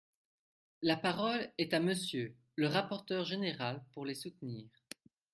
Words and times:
La 0.81 0.95
parole 0.97 1.53
est 1.59 1.75
à 1.75 1.79
Monsieur 1.79 2.35
le 2.55 2.65
rapporteur 2.67 3.23
général 3.23 3.83
pour 3.93 4.03
les 4.03 4.15
soutenir. 4.15 4.67